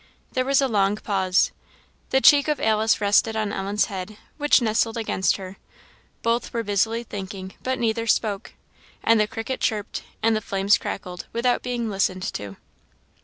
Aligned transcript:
There 0.31 0.45
was 0.45 0.63
a 0.63 0.67
long 0.67 0.95
pause. 0.95 1.51
The 2.09 2.21
cheek 2.21 2.47
of 2.47 2.59
Alice 2.59 2.99
rested 2.99 3.35
on 3.35 3.53
Ellen's 3.53 3.85
head, 3.85 4.17
which 4.37 4.59
nestled 4.59 4.97
against 4.97 5.35
her; 5.37 5.57
both 6.23 6.51
were 6.53 6.63
busily 6.63 7.03
thinking, 7.03 7.53
but 7.61 7.77
neither 7.77 8.07
spoke; 8.07 8.53
and 9.03 9.19
the 9.19 9.27
cricket 9.27 9.59
chirped, 9.59 10.01
and 10.23 10.35
the 10.35 10.41
flames 10.41 10.79
crackled, 10.79 11.27
without 11.33 11.61
being 11.61 11.87
listened 11.87 12.23
to. 12.33 12.57